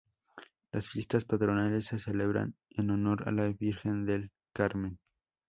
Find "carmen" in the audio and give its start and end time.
4.51-4.97